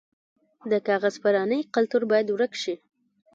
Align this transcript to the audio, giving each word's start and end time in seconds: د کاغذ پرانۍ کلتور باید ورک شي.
د 0.71 0.73
کاغذ 0.87 1.15
پرانۍ 1.23 1.59
کلتور 1.75 2.03
باید 2.11 2.27
ورک 2.31 2.53
شي. 2.63 2.75